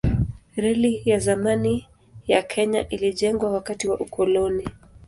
Reli 0.55 1.01
ya 1.05 1.19
zamani 1.19 1.87
ya 2.27 2.41
Kenya 2.41 2.89
ilijengwa 2.89 3.51
wakati 3.51 3.87
wa 3.89 3.99
ukoloni. 3.99 4.67